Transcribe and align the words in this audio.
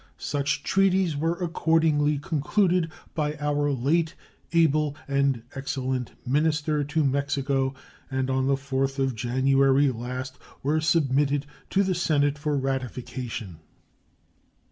Such 0.17 0.63
treaties 0.63 1.15
were 1.15 1.35
accordingly 1.35 2.17
concluded 2.17 2.89
by 3.13 3.35
our 3.39 3.71
late 3.71 4.15
able 4.51 4.95
and 5.07 5.43
excellent 5.53 6.13
minister 6.25 6.83
to 6.83 7.03
Mexico, 7.03 7.75
and 8.09 8.27
on 8.31 8.47
the 8.47 8.55
4th 8.55 8.97
of 8.97 9.13
January 9.13 9.91
last 9.91 10.39
were 10.63 10.81
submitted 10.81 11.45
to 11.69 11.83
the 11.83 11.93
Senate 11.93 12.39
for 12.39 12.57
ratification. 12.57 13.59